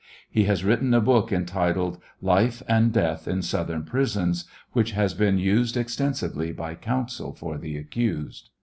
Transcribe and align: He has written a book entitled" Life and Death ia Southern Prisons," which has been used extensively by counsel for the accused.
He 0.31 0.45
has 0.45 0.63
written 0.63 0.95
a 0.95 0.99
book 0.99 1.31
entitled" 1.31 1.99
Life 2.33 2.63
and 2.67 2.91
Death 2.91 3.27
ia 3.27 3.43
Southern 3.43 3.83
Prisons," 3.83 4.45
which 4.71 4.93
has 4.93 5.13
been 5.13 5.37
used 5.37 5.77
extensively 5.77 6.51
by 6.51 6.73
counsel 6.73 7.33
for 7.35 7.59
the 7.59 7.77
accused. 7.77 8.49